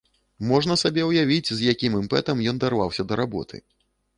[0.51, 3.63] Можна сабе ўявіць, з якім імпэтам ён дарваўся да работы!